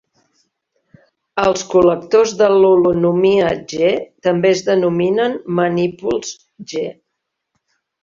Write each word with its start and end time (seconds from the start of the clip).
Els 1.43 1.65
col·lectors 1.73 2.33
de 2.41 2.49
l'holonomia 2.55 3.53
G 3.75 3.93
també 4.31 4.53
es 4.57 4.67
denominen 4.73 5.41
manípuls 5.63 6.37
G. 6.75 6.87